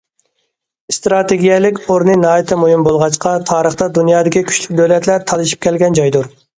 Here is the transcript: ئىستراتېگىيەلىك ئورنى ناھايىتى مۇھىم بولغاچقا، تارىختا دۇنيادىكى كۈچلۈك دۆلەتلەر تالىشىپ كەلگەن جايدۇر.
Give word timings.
ئىستراتېگىيەلىك 0.93 1.77
ئورنى 1.83 2.17
ناھايىتى 2.23 2.59
مۇھىم 2.63 2.87
بولغاچقا، 2.89 3.37
تارىختا 3.53 3.93
دۇنيادىكى 4.01 4.47
كۈچلۈك 4.53 4.79
دۆلەتلەر 4.85 5.33
تالىشىپ 5.33 5.67
كەلگەن 5.69 6.01
جايدۇر. 6.05 6.33